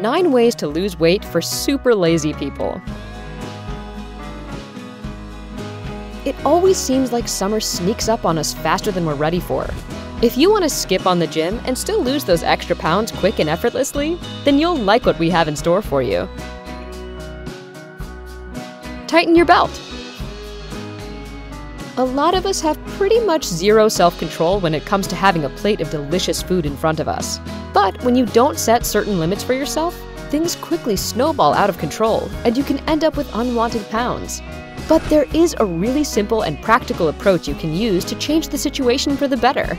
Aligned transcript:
9 0.00 0.30
ways 0.30 0.54
to 0.56 0.68
lose 0.68 0.98
weight 0.98 1.24
for 1.24 1.40
super 1.40 1.94
lazy 1.94 2.32
people. 2.34 2.80
It 6.24 6.36
always 6.44 6.76
seems 6.76 7.12
like 7.12 7.26
summer 7.26 7.58
sneaks 7.58 8.08
up 8.08 8.24
on 8.24 8.38
us 8.38 8.54
faster 8.54 8.90
than 8.90 9.06
we're 9.06 9.14
ready 9.14 9.40
for. 9.40 9.66
If 10.20 10.36
you 10.36 10.50
want 10.50 10.64
to 10.64 10.68
skip 10.68 11.06
on 11.06 11.18
the 11.18 11.26
gym 11.26 11.60
and 11.64 11.78
still 11.78 12.02
lose 12.02 12.24
those 12.24 12.42
extra 12.42 12.76
pounds 12.76 13.12
quick 13.12 13.38
and 13.38 13.48
effortlessly, 13.48 14.18
then 14.44 14.58
you'll 14.58 14.76
like 14.76 15.06
what 15.06 15.18
we 15.18 15.30
have 15.30 15.48
in 15.48 15.56
store 15.56 15.80
for 15.80 16.02
you. 16.02 16.28
Tighten 19.06 19.34
your 19.34 19.46
belt. 19.46 19.70
A 21.96 22.04
lot 22.04 22.34
of 22.34 22.46
us 22.46 22.60
have 22.60 22.78
pretty 22.98 23.18
much 23.20 23.44
zero 23.44 23.88
self 23.88 24.18
control 24.18 24.60
when 24.60 24.74
it 24.74 24.84
comes 24.84 25.06
to 25.08 25.16
having 25.16 25.44
a 25.44 25.50
plate 25.50 25.80
of 25.80 25.90
delicious 25.90 26.42
food 26.42 26.66
in 26.66 26.76
front 26.76 27.00
of 27.00 27.08
us. 27.08 27.40
But 27.80 28.02
when 28.02 28.16
you 28.16 28.26
don't 28.26 28.58
set 28.58 28.84
certain 28.84 29.20
limits 29.20 29.44
for 29.44 29.52
yourself, 29.52 29.94
things 30.30 30.56
quickly 30.56 30.96
snowball 30.96 31.54
out 31.54 31.70
of 31.70 31.78
control 31.78 32.28
and 32.44 32.58
you 32.58 32.64
can 32.64 32.80
end 32.88 33.04
up 33.04 33.16
with 33.16 33.32
unwanted 33.36 33.88
pounds. 33.88 34.42
But 34.88 35.00
there 35.04 35.26
is 35.32 35.54
a 35.60 35.64
really 35.64 36.02
simple 36.02 36.42
and 36.42 36.60
practical 36.60 37.06
approach 37.06 37.46
you 37.46 37.54
can 37.54 37.72
use 37.72 38.04
to 38.06 38.16
change 38.16 38.48
the 38.48 38.58
situation 38.58 39.16
for 39.16 39.28
the 39.28 39.36
better. 39.36 39.78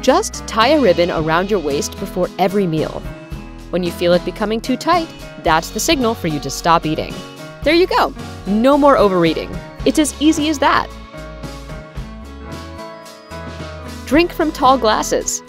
Just 0.00 0.44
tie 0.48 0.70
a 0.70 0.80
ribbon 0.80 1.12
around 1.12 1.52
your 1.52 1.60
waist 1.60 1.96
before 2.00 2.28
every 2.40 2.66
meal. 2.66 3.00
When 3.70 3.84
you 3.84 3.92
feel 3.92 4.12
it 4.12 4.24
becoming 4.24 4.60
too 4.60 4.76
tight, 4.76 5.08
that's 5.44 5.70
the 5.70 5.78
signal 5.78 6.14
for 6.14 6.26
you 6.26 6.40
to 6.40 6.50
stop 6.50 6.84
eating. 6.84 7.14
There 7.62 7.74
you 7.74 7.86
go. 7.86 8.12
No 8.48 8.76
more 8.76 8.98
overeating. 8.98 9.56
It's 9.86 10.00
as 10.00 10.20
easy 10.20 10.48
as 10.48 10.58
that. 10.58 10.90
Drink 14.04 14.32
from 14.32 14.50
tall 14.50 14.76
glasses. 14.76 15.44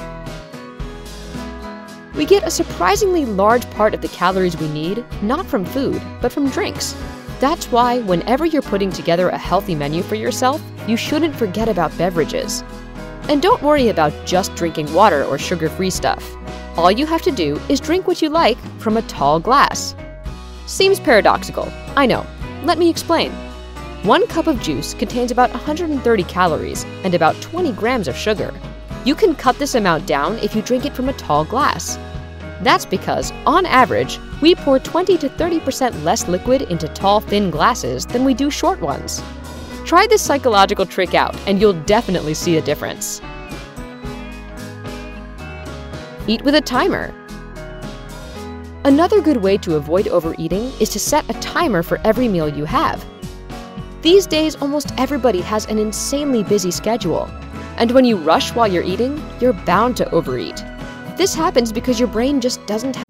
We 2.15 2.25
get 2.25 2.47
a 2.47 2.51
surprisingly 2.51 3.25
large 3.25 3.69
part 3.71 3.93
of 3.93 4.01
the 4.01 4.07
calories 4.07 4.55
we 4.55 4.69
need 4.69 5.03
not 5.21 5.45
from 5.45 5.65
food, 5.65 6.01
but 6.21 6.31
from 6.31 6.49
drinks. 6.49 6.95
That's 7.41 7.69
why, 7.69 7.99
whenever 7.99 8.45
you're 8.45 8.61
putting 8.61 8.89
together 8.89 9.27
a 9.27 9.37
healthy 9.37 9.75
menu 9.75 10.01
for 10.01 10.15
yourself, 10.15 10.61
you 10.87 10.95
shouldn't 10.95 11.35
forget 11.35 11.67
about 11.67 11.97
beverages. 11.97 12.63
And 13.27 13.41
don't 13.41 13.61
worry 13.61 13.89
about 13.89 14.13
just 14.25 14.55
drinking 14.55 14.93
water 14.93 15.25
or 15.25 15.37
sugar 15.37 15.67
free 15.67 15.89
stuff. 15.89 16.37
All 16.77 16.89
you 16.89 17.05
have 17.05 17.21
to 17.23 17.31
do 17.31 17.59
is 17.67 17.81
drink 17.81 18.07
what 18.07 18.21
you 18.21 18.29
like 18.29 18.57
from 18.79 18.95
a 18.95 19.01
tall 19.03 19.41
glass. 19.41 19.93
Seems 20.67 21.01
paradoxical, 21.01 21.69
I 21.97 22.05
know. 22.05 22.25
Let 22.63 22.77
me 22.77 22.89
explain. 22.89 23.31
One 24.03 24.25
cup 24.27 24.47
of 24.47 24.61
juice 24.61 24.93
contains 24.93 25.31
about 25.31 25.51
130 25.51 26.23
calories 26.23 26.85
and 27.03 27.13
about 27.13 27.41
20 27.41 27.73
grams 27.73 28.07
of 28.07 28.15
sugar. 28.15 28.53
You 29.03 29.15
can 29.15 29.35
cut 29.35 29.59
this 29.59 29.75
amount 29.75 30.07
down 30.07 30.39
if 30.39 30.55
you 30.55 30.61
drink 30.61 30.85
it 30.85 30.93
from 30.93 31.09
a 31.09 31.13
tall 31.13 31.45
glass. 31.45 31.97
That's 32.61 32.85
because, 32.85 33.31
on 33.45 33.65
average, 33.65 34.19
we 34.41 34.55
pour 34.55 34.79
20 34.79 35.17
to 35.17 35.29
30% 35.29 36.03
less 36.03 36.27
liquid 36.27 36.63
into 36.63 36.87
tall, 36.89 37.19
thin 37.19 37.49
glasses 37.49 38.05
than 38.05 38.23
we 38.23 38.33
do 38.33 38.49
short 38.49 38.79
ones. 38.79 39.21
Try 39.85 40.07
this 40.07 40.21
psychological 40.21 40.85
trick 40.85 41.13
out, 41.13 41.35
and 41.47 41.59
you'll 41.59 41.81
definitely 41.83 42.33
see 42.33 42.57
a 42.57 42.61
difference. 42.61 43.21
Eat 46.27 46.41
with 46.43 46.55
a 46.55 46.61
timer. 46.61 47.13
Another 48.83 49.21
good 49.21 49.37
way 49.37 49.57
to 49.57 49.75
avoid 49.75 50.07
overeating 50.07 50.71
is 50.79 50.89
to 50.89 50.99
set 50.99 51.29
a 51.29 51.39
timer 51.39 51.83
for 51.83 51.99
every 52.03 52.27
meal 52.27 52.49
you 52.49 52.65
have. 52.65 53.05
These 54.01 54.27
days, 54.27 54.55
almost 54.55 54.93
everybody 54.97 55.41
has 55.41 55.65
an 55.65 55.79
insanely 55.79 56.43
busy 56.43 56.71
schedule. 56.71 57.29
And 57.77 57.91
when 57.91 58.05
you 58.05 58.17
rush 58.17 58.53
while 58.53 58.67
you're 58.67 58.83
eating, 58.83 59.21
you're 59.39 59.53
bound 59.53 59.97
to 59.97 60.09
overeat. 60.11 60.63
This 61.17 61.33
happens 61.33 61.71
because 61.71 61.97
your 61.97 62.09
brain 62.09 62.41
just 62.41 62.65
doesn't 62.67 62.97
have. 62.97 63.05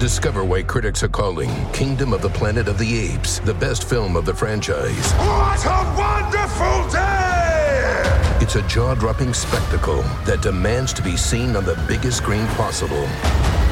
Discover 0.00 0.44
why 0.44 0.62
critics 0.64 1.02
are 1.04 1.08
calling 1.08 1.50
Kingdom 1.72 2.12
of 2.12 2.22
the 2.22 2.28
Planet 2.28 2.66
of 2.66 2.76
the 2.76 2.98
Apes 2.98 3.38
the 3.40 3.54
best 3.54 3.88
film 3.88 4.16
of 4.16 4.24
the 4.24 4.34
franchise. 4.34 5.12
What 5.12 5.64
a 5.64 5.94
wonderful 5.96 6.90
day! 6.90 8.38
It's 8.40 8.56
a 8.56 8.62
jaw 8.66 8.94
dropping 8.94 9.32
spectacle 9.32 10.02
that 10.24 10.42
demands 10.42 10.92
to 10.94 11.02
be 11.02 11.16
seen 11.16 11.54
on 11.54 11.64
the 11.64 11.76
biggest 11.86 12.18
screen 12.18 12.46
possible. 12.48 13.08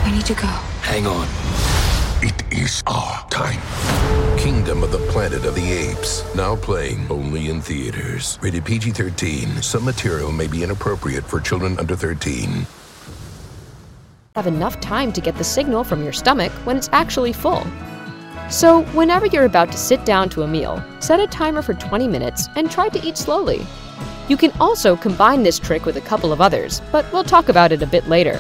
We 0.05 0.13
need 0.13 0.27
to 0.27 0.35
go. 0.35 0.47
Hang 0.83 1.07
on. 1.07 1.27
It 2.23 2.45
is 2.53 2.83
our 2.87 3.29
time. 3.29 3.61
Kingdom 4.39 4.83
of 4.83 4.93
the 4.93 4.99
Planet 5.11 5.45
of 5.47 5.55
the 5.55 5.73
Apes. 5.73 6.23
Now 6.35 6.57
playing 6.57 7.07
only 7.11 7.49
in 7.49 7.61
theaters. 7.61 8.39
Rated 8.43 8.65
PG 8.65 8.91
13. 8.91 9.63
Some 9.63 9.85
material 9.85 10.31
may 10.31 10.47
be 10.47 10.63
inappropriate 10.63 11.25
for 11.25 11.41
children 11.41 11.79
under 11.79 11.97
13. 11.97 12.67
have 14.35 14.47
enough 14.47 14.79
time 14.81 15.13
to 15.15 15.21
get 15.23 15.35
the 15.37 15.45
signal 15.45 15.83
from 15.83 16.05
your 16.05 16.13
stomach 16.13 16.53
when 16.65 16.77
it's 16.77 16.91
actually 16.93 17.33
full. 17.33 17.67
So, 18.51 18.83
whenever 18.93 19.27
you're 19.27 19.47
about 19.47 19.73
to 19.73 19.79
sit 19.79 20.05
down 20.05 20.29
to 20.31 20.43
a 20.43 20.47
meal, 20.47 20.85
set 21.01 21.19
a 21.19 21.27
timer 21.27 21.63
for 21.63 21.75
20 21.75 22.07
minutes 22.07 22.49
and 22.55 22.71
try 22.71 22.91
to 22.91 23.03
eat 23.03 23.17
slowly. 23.17 23.67
You 24.29 24.37
can 24.37 24.53
also 24.61 24.97
combine 24.97 25.43
this 25.43 25.59
trick 25.59 25.87
with 25.87 25.97
a 25.97 26.03
couple 26.03 26.33
of 26.33 26.43
others, 26.43 26.83
but 26.93 27.11
we'll 27.13 27.25
talk 27.25 27.49
about 27.49 27.73
it 27.73 27.83
a 27.83 27.87
bit 27.87 28.07
later. 28.07 28.37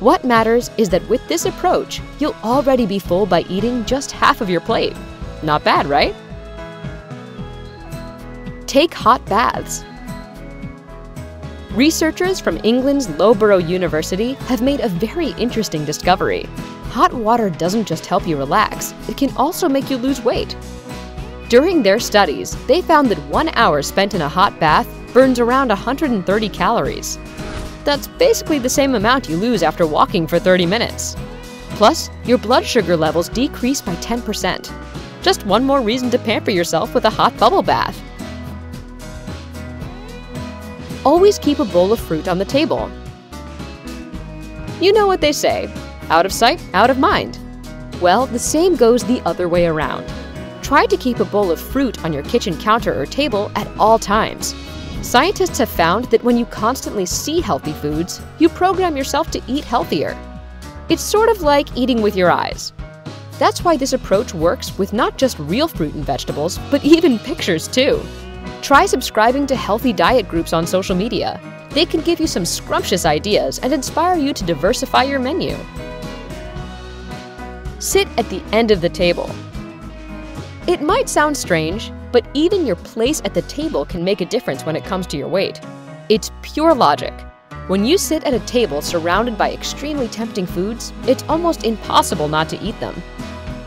What 0.00 0.24
matters 0.24 0.70
is 0.76 0.88
that 0.88 1.08
with 1.08 1.26
this 1.28 1.44
approach, 1.44 2.00
you'll 2.18 2.36
already 2.42 2.86
be 2.86 2.98
full 2.98 3.26
by 3.26 3.42
eating 3.42 3.84
just 3.84 4.10
half 4.10 4.40
of 4.40 4.50
your 4.50 4.62
plate. 4.62 4.96
Not 5.42 5.64
bad, 5.64 5.86
right? 5.86 6.14
Take 8.66 8.94
hot 8.94 9.24
baths. 9.26 9.84
Researchers 11.72 12.40
from 12.40 12.58
England's 12.64 13.08
Loughborough 13.10 13.58
University 13.58 14.34
have 14.48 14.60
made 14.60 14.80
a 14.80 14.88
very 14.88 15.30
interesting 15.38 15.84
discovery. 15.84 16.42
Hot 16.90 17.12
water 17.14 17.48
doesn't 17.48 17.86
just 17.86 18.06
help 18.06 18.26
you 18.26 18.36
relax, 18.36 18.92
it 19.08 19.16
can 19.16 19.34
also 19.36 19.68
make 19.68 19.88
you 19.88 19.96
lose 19.96 20.20
weight. 20.20 20.56
During 21.48 21.82
their 21.82 22.00
studies, 22.00 22.56
they 22.66 22.82
found 22.82 23.08
that 23.08 23.18
one 23.28 23.48
hour 23.50 23.82
spent 23.82 24.14
in 24.14 24.22
a 24.22 24.28
hot 24.28 24.58
bath 24.60 24.88
burns 25.12 25.38
around 25.38 25.68
130 25.68 26.48
calories. 26.48 27.18
That's 27.84 28.06
basically 28.06 28.58
the 28.58 28.68
same 28.68 28.94
amount 28.94 29.28
you 29.28 29.36
lose 29.36 29.62
after 29.62 29.86
walking 29.86 30.26
for 30.26 30.38
30 30.38 30.66
minutes. 30.66 31.16
Plus, 31.70 32.10
your 32.24 32.38
blood 32.38 32.66
sugar 32.66 32.96
levels 32.96 33.28
decrease 33.28 33.80
by 33.80 33.94
10%. 33.96 34.89
Just 35.22 35.44
one 35.46 35.64
more 35.64 35.80
reason 35.80 36.10
to 36.10 36.18
pamper 36.18 36.50
yourself 36.50 36.94
with 36.94 37.04
a 37.04 37.10
hot 37.10 37.36
bubble 37.38 37.62
bath. 37.62 38.00
Always 41.04 41.38
keep 41.38 41.58
a 41.58 41.64
bowl 41.64 41.92
of 41.92 42.00
fruit 42.00 42.28
on 42.28 42.38
the 42.38 42.44
table. 42.44 42.90
You 44.80 44.92
know 44.92 45.06
what 45.06 45.20
they 45.20 45.32
say 45.32 45.70
out 46.08 46.26
of 46.26 46.32
sight, 46.32 46.60
out 46.74 46.90
of 46.90 46.98
mind. 46.98 47.38
Well, 48.00 48.26
the 48.26 48.38
same 48.38 48.76
goes 48.76 49.04
the 49.04 49.20
other 49.26 49.48
way 49.48 49.66
around. 49.66 50.04
Try 50.62 50.86
to 50.86 50.96
keep 50.96 51.20
a 51.20 51.24
bowl 51.24 51.50
of 51.50 51.60
fruit 51.60 52.04
on 52.04 52.12
your 52.12 52.22
kitchen 52.24 52.56
counter 52.58 53.00
or 53.00 53.06
table 53.06 53.50
at 53.54 53.68
all 53.78 53.98
times. 53.98 54.54
Scientists 55.02 55.58
have 55.58 55.68
found 55.68 56.06
that 56.06 56.22
when 56.24 56.36
you 56.36 56.46
constantly 56.46 57.06
see 57.06 57.40
healthy 57.40 57.72
foods, 57.72 58.20
you 58.38 58.48
program 58.48 58.96
yourself 58.96 59.30
to 59.30 59.42
eat 59.46 59.64
healthier. 59.64 60.16
It's 60.88 61.02
sort 61.02 61.28
of 61.28 61.42
like 61.42 61.76
eating 61.76 62.02
with 62.02 62.16
your 62.16 62.30
eyes. 62.30 62.72
That's 63.40 63.64
why 63.64 63.78
this 63.78 63.94
approach 63.94 64.34
works 64.34 64.76
with 64.76 64.92
not 64.92 65.16
just 65.16 65.38
real 65.38 65.66
fruit 65.66 65.94
and 65.94 66.04
vegetables, 66.04 66.58
but 66.70 66.84
even 66.84 67.18
pictures 67.18 67.66
too. 67.66 68.02
Try 68.60 68.84
subscribing 68.84 69.46
to 69.46 69.56
healthy 69.56 69.94
diet 69.94 70.28
groups 70.28 70.52
on 70.52 70.66
social 70.66 70.94
media. 70.94 71.40
They 71.70 71.86
can 71.86 72.02
give 72.02 72.20
you 72.20 72.26
some 72.26 72.44
scrumptious 72.44 73.06
ideas 73.06 73.58
and 73.60 73.72
inspire 73.72 74.18
you 74.18 74.34
to 74.34 74.44
diversify 74.44 75.04
your 75.04 75.20
menu. 75.20 75.56
Sit 77.78 78.08
at 78.18 78.28
the 78.28 78.42
end 78.52 78.70
of 78.70 78.82
the 78.82 78.90
table. 78.90 79.30
It 80.66 80.82
might 80.82 81.08
sound 81.08 81.34
strange, 81.34 81.90
but 82.12 82.26
even 82.34 82.66
your 82.66 82.76
place 82.76 83.22
at 83.24 83.32
the 83.32 83.42
table 83.42 83.86
can 83.86 84.04
make 84.04 84.20
a 84.20 84.26
difference 84.26 84.66
when 84.66 84.76
it 84.76 84.84
comes 84.84 85.06
to 85.06 85.16
your 85.16 85.28
weight. 85.28 85.62
It's 86.10 86.30
pure 86.42 86.74
logic. 86.74 87.14
When 87.68 87.86
you 87.86 87.96
sit 87.96 88.24
at 88.24 88.34
a 88.34 88.40
table 88.40 88.82
surrounded 88.82 89.38
by 89.38 89.52
extremely 89.52 90.08
tempting 90.08 90.44
foods, 90.44 90.92
it's 91.06 91.24
almost 91.26 91.64
impossible 91.64 92.28
not 92.28 92.50
to 92.50 92.60
eat 92.60 92.78
them. 92.80 93.00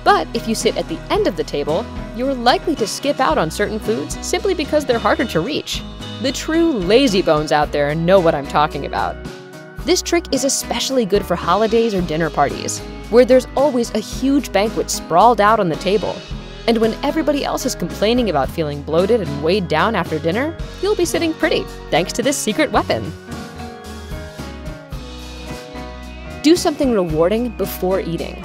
But 0.04 0.28
if 0.34 0.48
you 0.48 0.56
sit 0.56 0.78
at 0.78 0.88
the 0.90 1.00
end 1.10 1.28
of 1.28 1.38
the 1.38 1.44
table, 1.44 1.86
you're 2.16 2.34
likely 2.34 2.76
to 2.76 2.88
skip 2.88 3.20
out 3.20 3.38
on 3.38 3.50
certain 3.50 3.80
foods 3.80 4.18
simply 4.26 4.54
because 4.54 4.86
they're 4.86 5.00
harder 5.00 5.26
to 5.26 5.40
reach. 5.40 5.82
The 6.22 6.32
true 6.32 6.72
lazy 6.72 7.22
bones 7.22 7.52
out 7.52 7.72
there 7.72 7.96
know 7.96 8.20
what 8.20 8.36
I'm 8.36 8.48
talking 8.48 8.86
about. 8.86 9.16
This 9.80 10.02
trick 10.02 10.26
is 10.32 10.46
especially 10.46 11.06
good 11.06 11.26
for 11.26 11.36
holidays 11.36 11.94
or 11.94 12.02
dinner 12.02 12.30
parties, 12.30 12.80
where 13.10 13.26
there's 13.26 13.48
always 13.56 13.92
a 13.92 14.00
huge 14.00 14.52
banquet 14.52 14.90
sprawled 14.90 15.42
out 15.42 15.60
on 15.60 15.70
the 15.70 15.76
table. 15.78 16.16
And 16.68 16.78
when 16.78 16.94
everybody 17.04 17.44
else 17.44 17.66
is 17.66 17.76
complaining 17.76 18.30
about 18.30 18.50
feeling 18.50 18.82
bloated 18.84 19.20
and 19.20 19.44
weighed 19.44 19.68
down 19.68 19.96
after 19.96 20.18
dinner, 20.18 20.58
you'll 20.82 20.96
be 20.96 21.04
sitting 21.04 21.34
pretty 21.34 21.64
thanks 21.90 22.14
to 22.14 22.24
this 22.24 22.38
secret 22.38 22.72
weapon. 22.72 23.12
Do 26.42 26.56
something 26.56 26.94
rewarding 26.94 27.50
before 27.50 28.00
eating. 28.00 28.42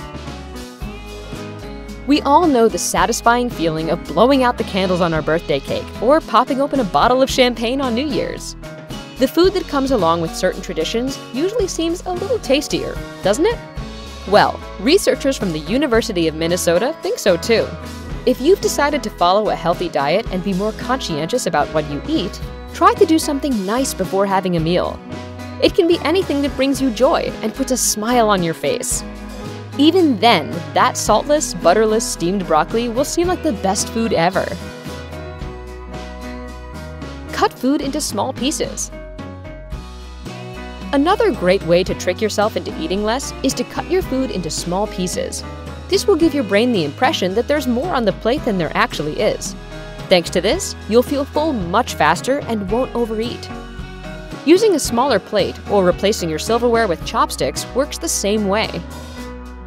We 2.08 2.22
all 2.22 2.46
know 2.46 2.69
the 2.69 2.78
satisfying 2.78 3.50
feeling 3.50 3.90
of 3.90 4.02
blowing 4.05 4.43
out 4.43 4.56
the 4.56 4.64
candles 4.64 5.02
on 5.02 5.12
our 5.12 5.20
birthday 5.20 5.60
cake 5.60 5.84
or 6.02 6.22
popping 6.22 6.58
open 6.58 6.81
a 6.81 6.84
bottle 6.84 7.20
of 7.20 7.28
champagne 7.28 7.82
on 7.82 7.94
New 7.94 8.06
Year's. 8.06 8.56
The 9.19 9.28
food 9.28 9.52
that 9.52 9.69
comes 9.69 9.90
along 9.90 10.22
with 10.22 10.34
certain 10.34 10.62
traditions 10.62 11.19
usually 11.34 11.69
seems 11.69 12.02
a 12.06 12.12
little 12.14 12.38
tastier, 12.38 12.96
doesn't 13.22 13.44
it? 13.44 13.58
Well, 14.26 14.58
researchers 14.81 15.37
from 15.37 15.52
the 15.52 15.58
University 15.58 16.28
of 16.28 16.34
Minnesota 16.34 16.96
think 17.02 17.19
so 17.19 17.37
too. 17.37 17.69
If 18.25 18.40
you've 18.40 18.62
decided 18.62 19.02
to 19.02 19.10
follow 19.10 19.50
a 19.50 19.55
healthy 19.55 19.90
diet 19.90 20.26
and 20.32 20.43
be 20.43 20.55
more 20.55 20.72
conscientious 20.72 21.44
about 21.44 21.69
what 21.75 21.90
you 21.90 22.00
eat, 22.08 22.40
try 22.72 22.94
to 22.94 23.05
do 23.05 23.19
something 23.19 23.66
nice 23.66 23.93
before 23.93 24.25
having 24.25 24.56
a 24.56 24.60
meal. 24.60 24.99
It 25.62 25.75
can 25.75 25.87
be 25.87 25.99
anything 26.05 26.40
that 26.40 26.56
brings 26.56 26.81
you 26.81 26.90
joy 26.90 27.31
and 27.43 27.55
puts 27.55 27.72
a 27.72 27.76
smile 27.76 28.31
on 28.31 28.43
your 28.43 28.55
face. 28.55 29.05
Even 29.79 30.19
then, 30.19 30.51
that 30.75 30.97
saltless, 30.97 31.55
butterless 31.55 32.05
steamed 32.05 32.45
broccoli 32.49 32.89
will 32.89 33.05
seem 33.05 33.29
like 33.29 33.45
the 33.45 33.53
best 33.53 33.89
food 33.91 34.13
ever. 34.13 34.45
Cut 37.31 37.53
food 37.53 37.81
into 37.81 38.01
small 38.01 38.33
pieces. 38.33 38.91
Another 40.93 41.31
great 41.31 41.63
way 41.63 41.85
to 41.85 41.95
trick 41.95 42.21
yourself 42.21 42.57
into 42.57 42.77
eating 42.83 43.05
less 43.05 43.33
is 43.45 43.55
to 43.55 43.63
cut 43.63 43.89
your 43.89 44.03
food 44.03 44.33
into 44.33 44.51
small 44.51 44.89
pieces. 44.89 45.45
This 45.89 46.09
will 46.09 46.17
give 46.17 46.35
your 46.35 46.45
brain 46.45 46.73
the 46.73 46.85
impression 46.85 47.35
that 47.35 47.47
there's 47.47 47.69
more 47.69 47.95
on 47.95 48.05
the 48.05 48.13
plate 48.13 48.45
than 48.45 48.59
there 48.59 48.77
actually 48.77 49.21
is. 49.21 49.55
Thanks 50.09 50.29
to 50.31 50.41
this, 50.41 50.75
you'll 50.89 51.05
feel 51.05 51.25
full 51.25 51.53
much 51.53 51.95
faster 51.95 52.41
and 52.41 52.69
won't 52.69 52.95
overeat. 52.97 53.49
Using 54.45 54.75
a 54.75 54.81
smaller 54.81 55.21
plate 55.21 55.57
or 55.71 55.85
replacing 55.85 56.29
your 56.29 56.39
silverware 56.41 56.89
with 56.89 57.05
chopsticks 57.07 57.65
works 57.75 57.99
the 57.99 58.09
same 58.09 58.49
way. 58.49 58.69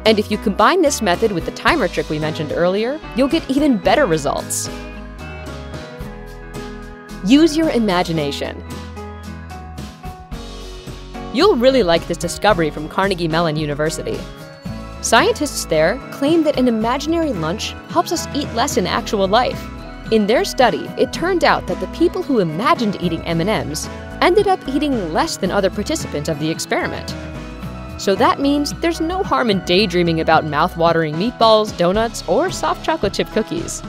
And 0.04 0.18
if 0.18 0.30
you 0.30 0.38
combine 0.38 0.82
this 0.82 1.00
method 1.00 1.32
with 1.32 1.44
the 1.44 1.52
timer 1.52 1.86
trick 1.86 2.10
we 2.10 2.18
mentioned 2.18 2.52
earlier, 2.52 3.00
you'll 3.16 3.28
get 3.28 3.48
even 3.48 3.78
better 3.78 4.06
results. 4.06 4.68
Use 7.24 7.56
your 7.56 7.70
imagination. 7.70 8.62
You'll 11.32 11.56
really 11.56 11.82
like 11.82 12.06
this 12.08 12.18
discovery 12.18 12.68
from 12.68 12.88
Carnegie 12.88 13.28
Mellon 13.28 13.56
University. 13.56 14.18
Scientists 15.02 15.64
there 15.66 15.98
claim 16.12 16.42
that 16.42 16.58
an 16.58 16.68
imaginary 16.68 17.32
lunch 17.32 17.72
helps 17.88 18.12
us 18.12 18.26
eat 18.34 18.52
less 18.54 18.76
in 18.76 18.86
actual 18.86 19.28
life. 19.28 19.60
In 20.10 20.26
their 20.26 20.44
study, 20.44 20.90
it 20.98 21.12
turned 21.12 21.42
out 21.42 21.66
that 21.68 21.80
the 21.80 21.86
people 21.98 22.22
who 22.22 22.40
imagined 22.40 23.00
eating 23.00 23.22
M&Ms 23.22 23.88
ended 24.20 24.46
up 24.46 24.60
eating 24.68 25.12
less 25.12 25.36
than 25.36 25.50
other 25.50 25.70
participants 25.70 26.28
of 26.28 26.38
the 26.38 26.50
experiment. 26.50 27.14
So 27.98 28.14
that 28.14 28.40
means 28.40 28.72
there's 28.74 29.00
no 29.00 29.22
harm 29.22 29.50
in 29.50 29.64
daydreaming 29.64 30.20
about 30.20 30.44
mouth-watering 30.44 31.14
meatballs, 31.14 31.76
donuts, 31.76 32.26
or 32.28 32.50
soft 32.50 32.84
chocolate 32.84 33.14
chip 33.14 33.28
cookies. 33.28 33.82